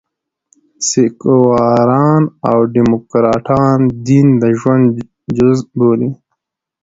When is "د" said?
4.41-4.43